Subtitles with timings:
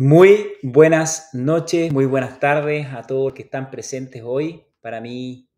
[0.00, 4.62] Muy buenas noches, muy buenas tardes a todos los que están presentes hoy.
[4.80, 5.50] Para mí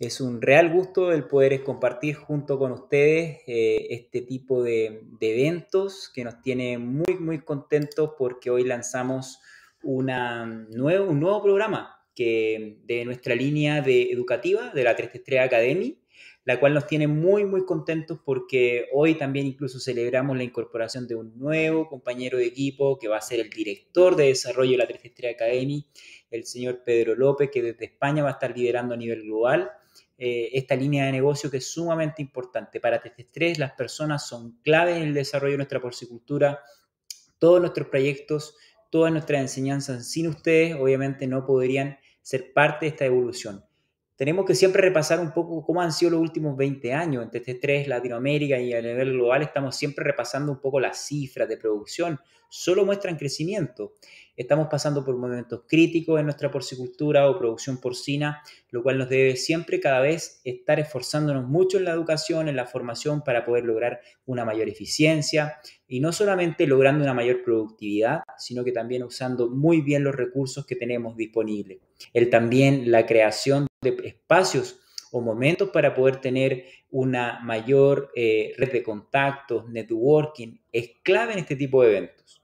[0.00, 6.10] es un real gusto el poder compartir junto con ustedes eh, este tipo de, eventos
[6.12, 9.38] que nos tiene muy, muy contentos porque hoy lanzamos
[9.84, 16.02] una nuevo, un nuevo programa que, de nuestra línea de educativa de la 333 Academy
[16.44, 21.16] la cual nos tiene muy, muy contentos porque hoy también incluso celebramos la incorporación de
[21.16, 24.86] un nuevo compañero de equipo que va a ser el director de desarrollo de la
[24.86, 25.86] 333 Academy,
[26.30, 29.70] el señor Pedro López, que desde España va a estar liderando a nivel global
[30.18, 32.80] eh, esta línea de negocio que es sumamente importante.
[32.80, 36.60] Para 333 las personas son claves en el desarrollo de nuestra porcicultura,
[37.38, 38.56] todos nuestros proyectos,
[38.90, 43.64] todas nuestras enseñanzas sin ustedes obviamente no podrían ser parte de esta evolución
[44.16, 47.22] tenemos que siempre repasar un poco cómo han sido los últimos 20 años.
[47.22, 51.46] Entre este tres, Latinoamérica y a nivel global estamos siempre repasando un poco las cifras
[51.48, 52.18] de producción.
[52.48, 53.92] Solo muestran crecimiento.
[54.34, 59.36] Estamos pasando por momentos críticos en nuestra porcicultura o producción porcina, lo cual nos debe
[59.36, 64.00] siempre cada vez estar esforzándonos mucho en la educación, en la formación para poder lograr
[64.24, 69.82] una mayor eficiencia y no solamente logrando una mayor productividad, sino que también usando muy
[69.82, 71.78] bien los recursos que tenemos disponibles.
[72.12, 73.66] El también la creación
[74.04, 74.80] espacios
[75.12, 81.38] o momentos para poder tener una mayor eh, red de contactos, networking, es clave en
[81.40, 82.42] este tipo de eventos.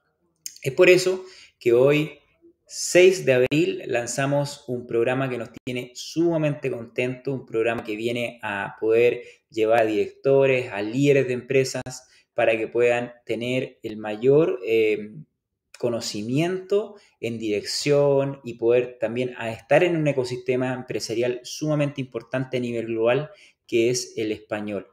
[0.62, 1.24] Es por eso
[1.58, 2.18] que hoy,
[2.66, 8.38] 6 de abril, lanzamos un programa que nos tiene sumamente contentos, un programa que viene
[8.42, 14.60] a poder llevar a directores, a líderes de empresas, para que puedan tener el mayor
[14.66, 15.12] eh,
[15.82, 22.86] conocimiento en dirección y poder también estar en un ecosistema empresarial sumamente importante a nivel
[22.86, 23.32] global
[23.66, 24.86] que es el español.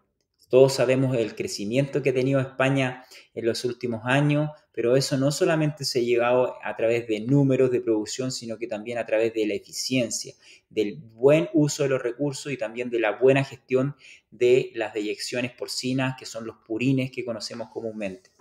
[0.50, 5.30] Todos sabemos el crecimiento que ha tenido España en los últimos años, pero eso no
[5.30, 9.32] solamente se ha llegado a través de números de producción, sino que también a través
[9.36, 10.34] de la eficiencia,
[10.72, 13.96] del buen uso de los recursos y también de la buena gestión
[14.32, 18.32] de las deyecciones porcinas, que son los purines que conocemos comúnmente.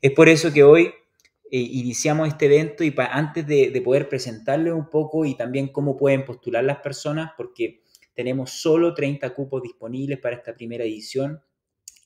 [0.00, 0.90] Es por eso que hoy
[1.50, 5.96] eh, iniciamos este evento y antes de, de poder presentarles un poco y también cómo
[5.96, 7.82] pueden postular las personas, porque
[8.14, 11.40] tenemos solo 30 cupos disponibles para esta primera edición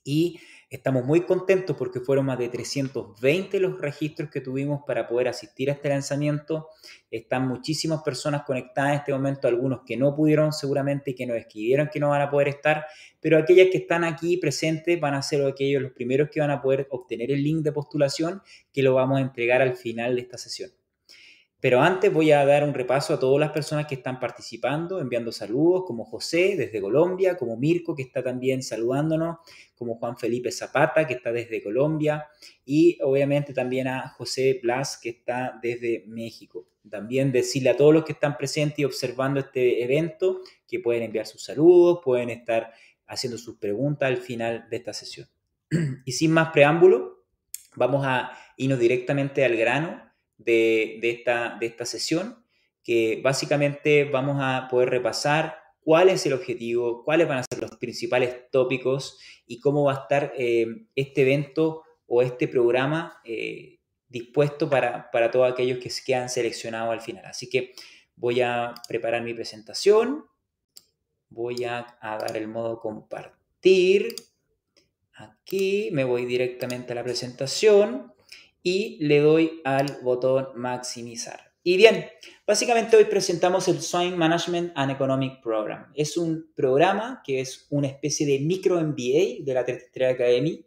[0.05, 0.39] y
[0.73, 5.69] estamos muy contentos porque fueron más de 320 los registros que tuvimos para poder asistir
[5.69, 6.71] a este lanzamiento.
[7.11, 11.37] Están muchísimas personas conectadas en este momento, algunos que no pudieron seguramente y que nos
[11.37, 12.87] escribieron que no van a poder estar,
[13.21, 16.63] pero aquellas que están aquí presentes van a ser aquellos los primeros que van a
[16.63, 18.41] poder obtener el link de postulación
[18.73, 20.71] que lo vamos a entregar al final de esta sesión.
[21.63, 25.31] Pero antes voy a dar un repaso a todas las personas que están participando, enviando
[25.31, 29.37] saludos, como José desde Colombia, como Mirko que está también saludándonos,
[29.77, 32.27] como Juan Felipe Zapata que está desde Colombia
[32.65, 36.67] y obviamente también a José Blas que está desde México.
[36.91, 41.29] También decirle a todos los que están presentes y observando este evento que pueden enviar
[41.29, 42.73] sus saludos, pueden estar
[43.07, 45.29] haciendo sus preguntas al final de esta sesión.
[46.05, 47.23] Y sin más preámbulo,
[47.77, 52.45] vamos a irnos directamente al grano de, esta, de esta sesión,
[52.83, 57.77] que básicamente vamos a poder repasar cuál es el objetivo, cuáles van a ser los
[57.77, 64.69] principales tópicos y cómo va a estar eh, este evento o este programa eh, dispuesto
[64.69, 67.25] para, para, todos aquellos que se quedan seleccionados al final.
[67.25, 67.73] Así que
[68.17, 70.27] voy a preparar mi presentación,
[71.29, 74.15] voy a, a dar el modo compartir.
[75.15, 78.13] Aquí me voy directamente a la presentación
[78.63, 81.53] y le doy al botón maximizar.
[81.65, 82.07] Y bien,
[82.47, 85.93] básicamente hoy presentamos el Swine Management and Economic Program.
[85.95, 90.67] Es un programa que es una especie de micro MBA de la 33 Academy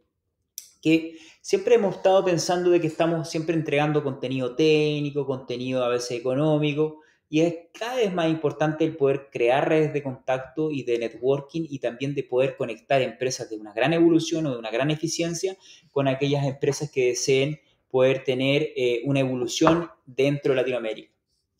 [0.81, 6.11] que siempre hemos estado pensando de que estamos siempre entregando contenido técnico, contenido a veces
[6.19, 10.99] económico, y es cada vez más importante el poder crear redes de contacto y de
[10.99, 14.91] networking y también de poder conectar empresas de una gran evolución o de una gran
[14.91, 15.57] eficiencia
[15.91, 17.59] con aquellas empresas que deseen
[17.95, 21.13] poder tener eh, una evolución dentro de Latinoamérica.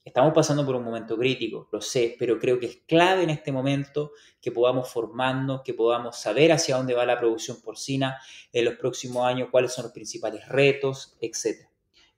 [0.04, 3.54] Estamos pasando por un momento crítico, lo sé, pero creo que es clave en este
[3.54, 4.12] momento
[4.42, 8.18] que podamos formarnos, que podamos saber hacia dónde va la producción porcina
[8.52, 11.70] en los próximos años, cuáles son los principales retos, etc.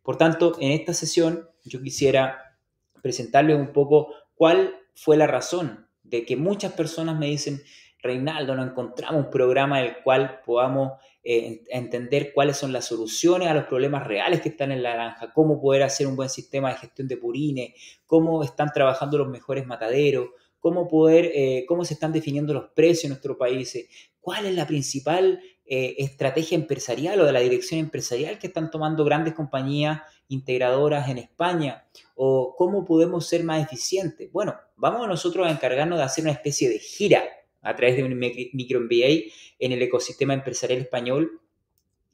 [0.01, 2.57] Por tanto, en esta sesión yo quisiera
[3.03, 7.61] presentarles un poco cuál fue la razón de que muchas personas me dicen,
[8.01, 10.93] Reinaldo, no encontramos un programa del cual podamos
[11.29, 15.33] eh, entender cuáles son las soluciones a los problemas reales que están en la granja,
[15.33, 17.73] cómo poder hacer un buen sistema de gestión de purines,
[18.05, 23.03] cómo están trabajando los mejores mataderos, cómo poder, eh, cómo se están definiendo los precios
[23.03, 23.77] en nuestro país,
[24.21, 29.03] cuál es la principal eh, estrategia empresarial o de la dirección empresarial que están tomando
[29.03, 31.89] grandes compañías integradoras en España?
[32.15, 34.31] ¿O cómo podemos ser más eficientes?
[34.31, 37.25] Bueno, vamos nosotros a encargarnos de hacer una especie de gira
[37.67, 41.41] a través de un micro MBA en el ecosistema empresarial español.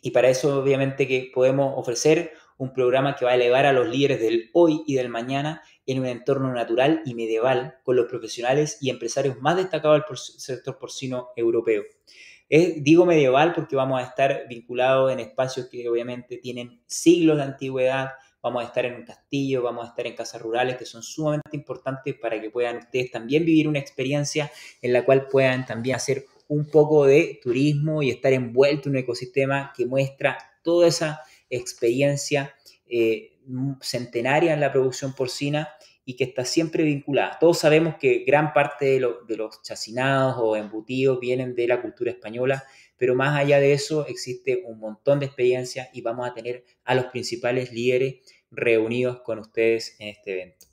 [0.02, 3.88] Y para eso obviamente que podemos ofrecer un programa que va a elevar a los
[3.88, 8.78] líderes del hoy y del mañana en un entorno natural y medieval con los profesionales
[8.82, 11.84] y empresarios más destacados del sector porcino europeo
[12.50, 18.12] digo medieval porque vamos a estar vinculados en espacios que obviamente tienen siglos de antigüedad,
[18.44, 21.56] vamos a estar en un castillo, vamos a estar en casas rurales que son sumamente
[21.56, 24.52] importantes para que puedan ustedes también vivir una experiencia
[24.82, 29.02] en la cual puedan también hacer un poco de turismo y estar envuelto en un
[29.02, 32.54] ecosistema que muestra toda esa experiencia
[32.86, 33.40] eh,
[33.82, 35.70] centenaria en la producción porcina
[36.06, 37.38] y que está siempre vinculada.
[37.40, 42.64] Todos sabemos que gran parte de, los chacinados o embutidos vienen de la cultura española,
[43.04, 46.96] pero más allá de eso existe un montón de experiencia y vamos a tener a
[46.96, 50.68] los principales líderes reunidos con ustedes en este evento.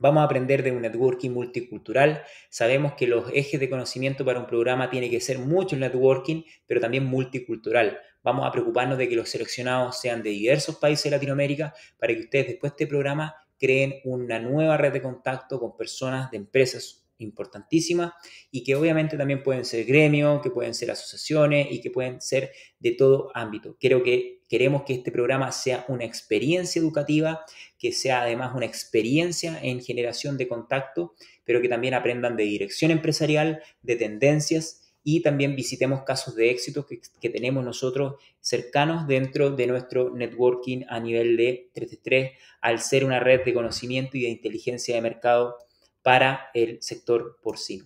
[0.00, 2.24] Vamos a aprender de un networking multicultural.
[2.50, 6.80] Sabemos que los ejes de conocimiento para un programa tiene que ser mucho networking, pero
[6.80, 8.00] también multicultural.
[8.24, 12.22] Vamos a preocuparnos de que los seleccionados sean de diversos países de Latinoamérica para que
[12.22, 17.05] ustedes después de este programa creen una nueva red de contacto con personas de empresas
[17.18, 18.12] importantísimas
[18.50, 22.50] y que obviamente también pueden ser gremios, que pueden ser asociaciones y que pueden ser
[22.78, 23.76] de todo ámbito.
[23.80, 27.44] Creo que queremos que este programa sea una experiencia educativa,
[27.78, 31.14] que sea además una experiencia en generación de contacto,
[31.44, 36.84] pero que también aprendan de dirección empresarial, de tendencias y también visitemos casos de éxito
[36.84, 41.70] que, tenemos nosotros cercanos dentro de nuestro networking a nivel de
[42.02, 45.58] 3 al ser una red de conocimiento y de inteligencia de mercado
[46.06, 47.84] para el sector porcino.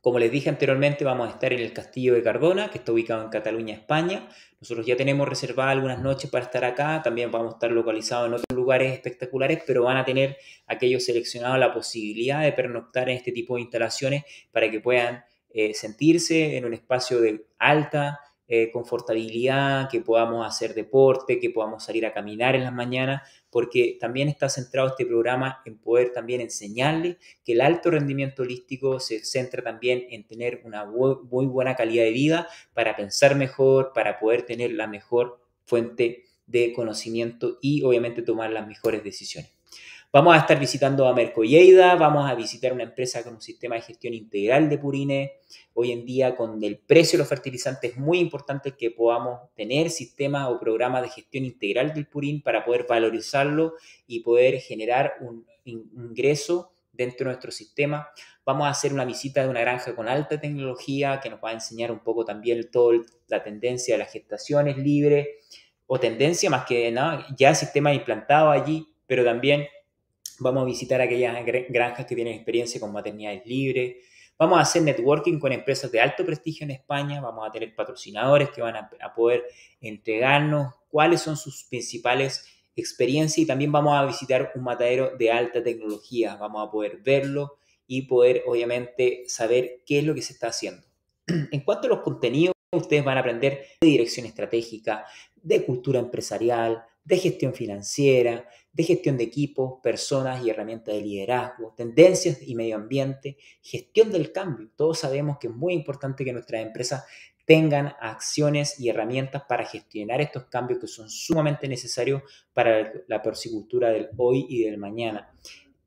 [0.00, 3.22] Como les dije anteriormente, vamos a estar en el Castillo de Cardona, que está ubicado
[3.22, 4.30] en Cataluña, España.
[4.62, 8.32] Nosotros ya tenemos reservadas algunas noches para estar acá, también vamos a estar localizados en
[8.32, 13.30] otros lugares espectaculares, pero van a tener aquellos seleccionados la posibilidad de pernoctar en este
[13.30, 18.20] tipo de instalaciones para que puedan eh, sentirse en un espacio de alta
[18.50, 23.96] eh, confortabilidad, que podamos hacer deporte, que podamos salir a caminar en las mañanas, porque
[24.00, 29.24] también está centrado este programa en poder también enseñarles que el alto rendimiento holístico se
[29.24, 34.42] centra también en tener una muy buena calidad de vida para pensar mejor, para poder
[34.42, 39.57] tener la mejor fuente de conocimiento y obviamente tomar las mejores decisiones.
[40.10, 43.82] Vamos a estar visitando a Mercoyeida, vamos a visitar una empresa con un sistema de
[43.82, 45.32] gestión integral de purines.
[45.74, 49.90] Hoy en día, con el precio de los fertilizantes, es muy importante que podamos tener
[49.90, 53.74] sistemas o programas de gestión integral del purín para poder valorizarlo
[54.06, 58.08] y poder generar un ingreso dentro de nuestro sistema.
[58.46, 61.52] Vamos a hacer una visita de una granja con alta tecnología que nos va a
[61.52, 62.96] enseñar un poco también toda
[63.26, 65.28] la tendencia de las gestaciones libres
[65.86, 69.66] o tendencia más que nada, ya sistemas implantados allí, pero también
[70.40, 71.36] Vamos a visitar aquellas
[71.68, 73.96] granjas que tienen experiencia con maternidades libres.
[74.38, 77.20] Vamos a hacer networking con empresas de alto prestigio en España.
[77.20, 79.44] Vamos a tener patrocinadores que van a, poder
[79.80, 82.46] entregarnos cuáles son sus principales
[82.76, 86.36] experiencias y también vamos a visitar un matadero de alta tecnología.
[86.36, 87.58] Vamos a poder verlo
[87.88, 90.86] y poder obviamente saber qué es lo que se está haciendo.
[91.50, 96.84] En cuanto a los contenidos, ustedes van a aprender de dirección estratégica, de cultura empresarial,
[97.08, 102.76] de gestión financiera, de gestión de equipos, personas y herramientas de liderazgo, tendencias y medio
[102.76, 104.68] ambiente, gestión del cambio.
[104.76, 107.04] Todos sabemos que es muy importante que nuestras empresas
[107.46, 112.22] tengan acciones y herramientas para gestionar estos cambios que son sumamente necesarios
[112.52, 115.32] para la porcicultura del hoy y del mañana.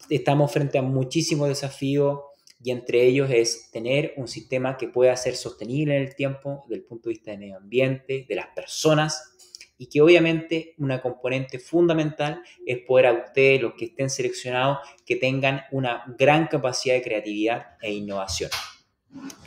[0.10, 2.20] Estamos frente a muchísimos desafíos
[2.64, 6.82] y entre ellos es tener un sistema que pueda ser sostenible en el tiempo desde
[6.82, 9.31] el punto de vista del medio ambiente, de las personas
[9.82, 15.16] y que obviamente una componente fundamental es poder a ustedes, los que estén seleccionados, que
[15.16, 18.52] tengan una gran capacidad de creatividad e innovación.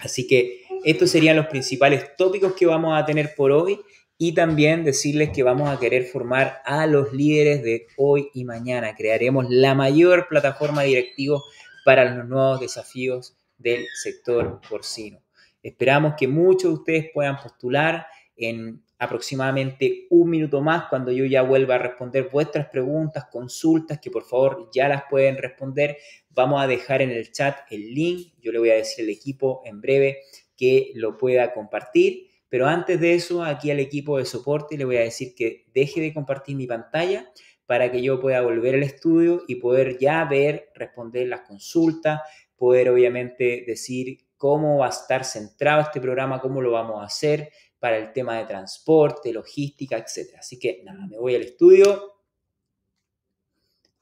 [0.00, 3.78] Así que estos serían los principales tópicos que vamos a tener por hoy
[4.18, 8.96] y también decirles que vamos a querer formar a los líderes de hoy y mañana.
[8.96, 11.38] Crearemos la mayor plataforma directiva
[11.84, 15.20] para los nuevos desafíos del sector porcino.
[15.62, 21.42] Esperamos que muchos de ustedes puedan postular en aproximadamente un minuto más cuando yo ya
[21.42, 25.96] vuelva a responder vuestras preguntas, consultas, que por favor ya las pueden responder.
[26.30, 28.32] Vamos a dejar en el chat el link.
[28.40, 30.18] Yo le voy a decir al equipo en breve
[30.56, 32.30] que lo pueda compartir.
[32.48, 36.00] Pero antes de eso, aquí al equipo de soporte le voy a decir que deje
[36.00, 37.30] de compartir mi pantalla
[37.66, 42.20] para que yo pueda volver al estudio y poder ya ver, responder las consultas,
[42.56, 47.50] poder obviamente decir cómo va a estar centrado este programa, cómo lo vamos a hacer
[47.84, 50.36] para el tema de transporte, logística, etc.
[50.38, 52.14] Así que nada, me voy al estudio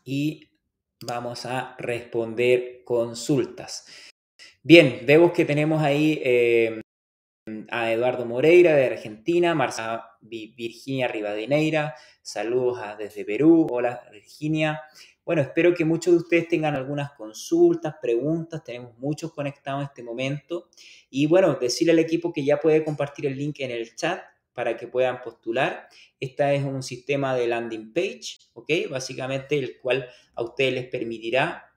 [0.04, 0.48] y
[1.04, 3.84] vamos a responder consultas.
[4.62, 6.80] Bien, vemos que tenemos ahí eh,
[7.70, 14.80] a Eduardo Moreira de Argentina, Marcia Virginia Rivadeneira, saludos desde Perú, hola Virginia.
[15.24, 20.02] Bueno, espero que muchos de ustedes tengan algunas consultas, preguntas, tenemos muchos conectados en este
[20.02, 20.68] momento.
[21.10, 24.20] Y bueno, decirle al equipo que ya puede compartir el link en el chat
[24.52, 25.88] para que puedan postular.
[26.18, 28.70] Esta es un sistema de landing page, ¿ok?
[28.90, 31.72] Básicamente el cual a ustedes les permitirá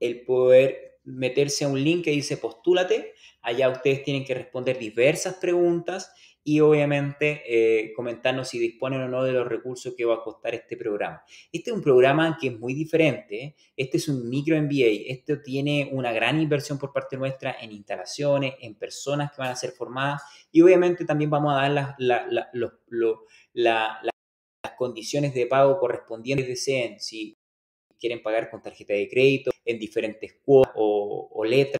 [0.00, 3.14] el poder meterse a un link que dice postúlate.
[3.42, 6.12] Allá ustedes tienen que responder diversas preguntas
[6.44, 10.54] y obviamente eh, comentarnos si disponen o no de los recursos que va a costar
[10.54, 11.22] este programa.
[11.52, 13.56] Este es un programa que es muy diferente, ¿eh?
[13.76, 18.54] este es un micro MBA, esto tiene una gran inversión por parte nuestra en instalaciones,
[18.60, 22.24] en personas que van a ser formadas y obviamente también vamos a dar las,
[23.52, 27.36] las condiciones de pago correspondientes deseen, si
[27.98, 31.78] quieren pagar con tarjeta de crédito en diferentes cuotas o, o letras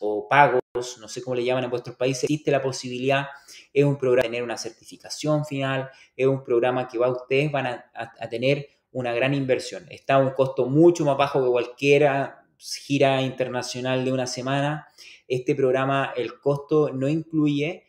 [0.00, 3.26] o pagos, no sé cómo le llaman en vuestros países, existe la posibilidad,
[3.74, 7.66] es un programa de tener una certificación final, es un programa que va, ustedes van
[7.66, 9.84] a, tener una gran inversión.
[9.90, 14.88] Está a un costo mucho más bajo que cualquiera gira internacional de una semana.
[15.28, 17.84] Este programa, el costo no incluye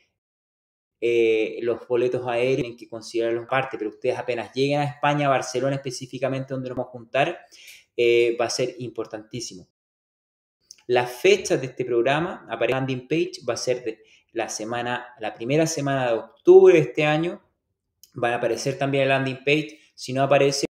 [0.99, 5.75] eh, los boletos aéreos, tienen que considerarlos parte, pero ustedes apenas lleguen a España, Barcelona
[5.75, 7.39] específicamente, donde nos vamos a juntar,
[7.95, 9.72] eh, va a ser importantísimo.
[10.87, 15.33] La fecha de este programa, aparece landing page, va a ser de la semana, la
[15.33, 17.41] primera semana de octubre de este año.
[18.21, 19.79] Va a aparecer también el landing page.
[19.95, 20.65] Si no aparece,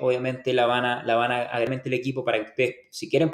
[0.00, 3.30] obviamente la van a, la van a el equipo para que ustedes, si quieren,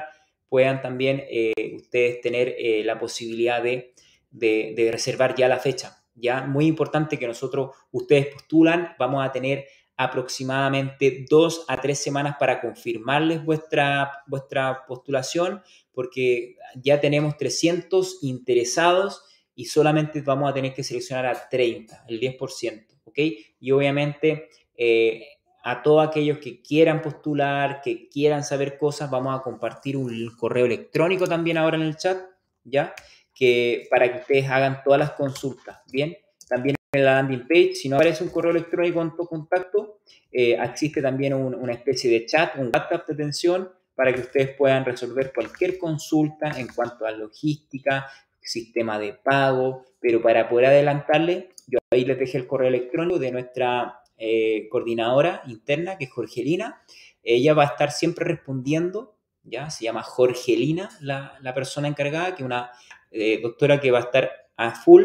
[0.48, 3.94] puedan también eh, ustedes tener eh, la posibilidad de,
[4.30, 6.04] de, de reservar ya la fecha.
[6.14, 12.37] Ya muy importante que nosotros, ustedes postulan, vamos a tener aproximadamente dos a tres semanas
[12.38, 19.22] para confirmarles vuestra, vuestra postulación, porque ya tenemos 300 interesados
[19.54, 23.18] y solamente vamos a tener que seleccionar a 30, el 10%, ¿ok?
[23.61, 25.26] Y obviamente eh,
[25.62, 30.66] a todos aquellos que quieran postular, que quieran saber cosas, vamos a compartir un correo
[30.66, 32.18] electrónico también ahora en el chat,
[32.64, 32.94] ¿ya?
[33.34, 36.16] Que para que ustedes hagan todas las consultas, ¿bien?
[36.49, 40.58] También en la landing page, si no aparece un correo electrónico en tu contacto, eh,
[40.62, 45.32] existe también una especie de chat, un WhatsApp de atención para que ustedes puedan resolver
[45.34, 48.11] cualquier consulta en cuanto a logística,
[48.42, 53.32] sistema de pago, pero para poder adelantarle, yo ahí les dejé el correo electrónico de
[53.32, 56.82] nuestra eh, coordinadora interna, que es Jorgelina.
[57.22, 59.70] Ella va a estar siempre respondiendo, ¿ya?
[59.70, 62.70] Se llama Jorgelina, la, persona encargada, que es una
[63.11, 65.04] eh, doctora que va a estar a full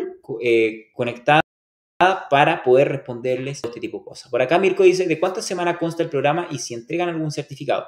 [0.93, 1.41] conectada
[2.29, 4.31] para poder responderles este tipo de cosas.
[4.31, 7.85] Por acá Mirko dice, ¿de cuántas semanas consta el programa y si entregan algún certificado?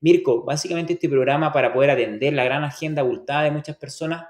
[0.00, 4.24] Mirko, básicamente este programa para poder atender la gran agenda abultada de muchas personas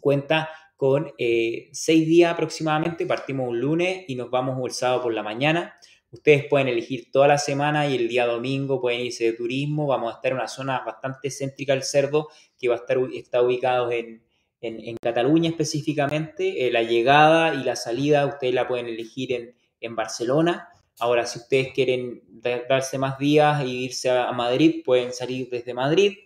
[0.00, 3.06] cuenta con eh, seis días aproximadamente.
[3.06, 5.76] Partimos un lunes y nos vamos el sábado por la mañana.
[6.10, 9.86] Ustedes pueden elegir toda la semana y el día domingo pueden irse de turismo.
[9.86, 13.42] Vamos a estar en una zona bastante céntrica del cerdo que va a estar está
[13.42, 14.22] ubicado en,
[14.62, 19.96] en, Cataluña específicamente, eh, la llegada y la salida ustedes la pueden elegir en, en
[19.96, 20.68] Barcelona.
[21.00, 22.22] Ahora, si ustedes quieren
[22.68, 26.16] darse más días e irse a, Madrid, pueden salir desde Madrid.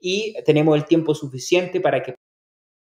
[0.00, 2.16] Y tenemos el tiempo suficiente para que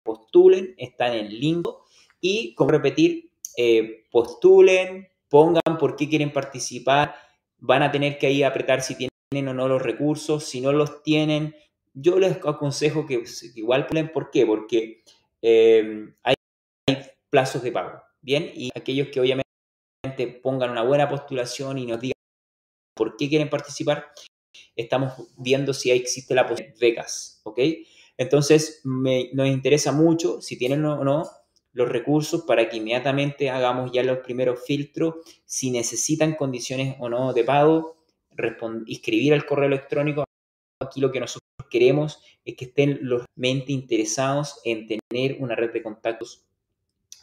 [0.03, 1.86] postulen, están en limbo.
[2.20, 7.15] Y, como repetir, eh, postulen, pongan por qué quieren participar.
[7.58, 10.44] Van a tener que ahí apretar si tienen o no los recursos.
[10.44, 11.56] Si no los tienen,
[12.01, 13.24] yo les aconsejo que,
[13.56, 14.46] igual ponen, ¿por qué?
[14.46, 15.03] Porque
[15.41, 16.36] eh, hay,
[17.29, 18.51] plazos de pago, ¿bien?
[18.56, 19.46] Y aquellos que obviamente
[20.41, 22.13] pongan una buena postulación y nos digan
[22.96, 24.08] por qué quieren participar,
[24.75, 27.60] estamos viendo si existe la posibilidad de becas, ¿ok?
[28.18, 31.29] Entonces, nos interesa mucho si tienen o no
[31.72, 35.15] los recursos para que inmediatamente hagamos ya los primeros filtros,
[35.46, 37.98] si necesitan condiciones o no de pago,
[38.88, 40.25] inscribir al correo electrónico.
[40.81, 45.74] Aquí lo que nosotros queremos es que estén los mente interesados en tener una red
[45.74, 46.45] de contactos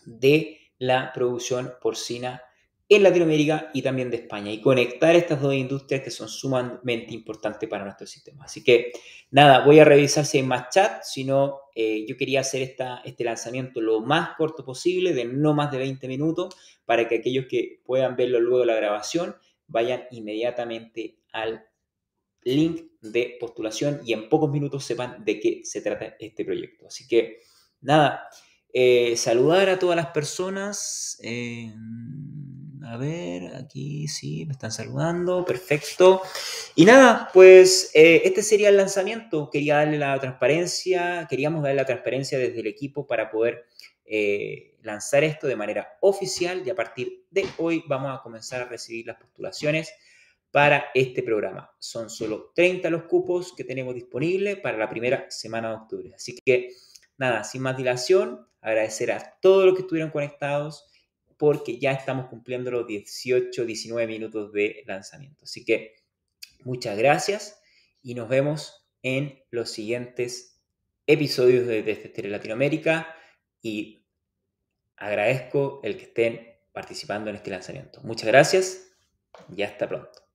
[0.05, 2.43] de la producción porcina
[2.87, 7.67] en Latinoamérica y también de España y conectar estas dos industrias que son sumamente importantes
[7.67, 8.45] para nuestro sistema.
[8.45, 8.93] Así que
[9.31, 13.01] nada, voy a revisar si hay más chat, si no, eh, yo quería hacer esta,
[13.07, 17.47] este lanzamiento lo más corto posible, de no más de 20 minutos, para que aquellos
[17.47, 19.35] que puedan verlo luego de la grabación
[19.67, 21.65] vayan inmediatamente al
[22.47, 26.87] link de postulación y en pocos minutos sepan de qué se trata este proyecto.
[26.87, 27.41] Así que,
[27.81, 28.29] nada,
[28.73, 31.19] eh, saludar a todas las personas.
[31.23, 31.73] Eh,
[32.85, 36.23] a ver, aquí sí, me están saludando, perfecto.
[36.77, 39.51] Y nada, pues eh, este sería el lanzamiento.
[39.51, 43.67] Quería darle la transparencia, queríamos darle la transparencia desde el equipo para poder
[44.83, 49.05] lanzar esto de manera oficial y a partir de hoy vamos a comenzar a recibir
[49.05, 49.93] las postulaciones
[50.57, 51.71] para este programa.
[51.79, 56.13] Son solo 30 los cupos que tenemos disponibles para la primera semana de octubre.
[56.15, 56.71] Así que
[57.19, 60.91] nada, sin más dilación, agradecer a todos los que estuvieron conectados
[61.37, 65.45] porque ya estamos cumpliendo los 18, 19 minutos de lanzamiento.
[65.45, 65.97] Así que
[66.65, 67.61] muchas gracias
[68.01, 70.63] y nos vemos en los siguientes
[71.07, 73.15] episodios de Desde Latinoamérica
[73.61, 74.07] y
[74.97, 78.01] agradezco el que estén participando en este lanzamiento.
[78.05, 78.97] Muchas gracias
[79.55, 80.26] y hasta pronto.